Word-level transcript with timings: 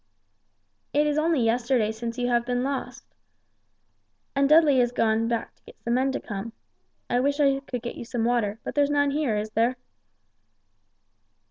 "It 0.93 1.05
is 1.05 1.19
only 1.19 1.41
since 1.41 1.45
yesterday 1.69 1.91
that 1.91 2.17
you 2.17 2.27
have 2.29 2.43
been 2.43 2.63
lost. 2.63 3.03
And 4.35 4.49
Dudley 4.49 4.79
has 4.79 4.91
gone 4.91 5.27
back 5.27 5.53
to 5.53 5.63
get 5.63 5.75
some 5.83 5.93
men 5.93 6.11
to 6.13 6.19
come. 6.19 6.53
I 7.07 7.19
wish 7.19 7.39
I 7.39 7.59
could 7.59 7.83
get 7.83 7.93
you 7.97 8.03
some 8.03 8.25
water, 8.25 8.59
but 8.63 8.73
there's 8.73 8.89
none 8.89 9.11
here, 9.11 9.37
is 9.37 9.51
there?" 9.51 9.75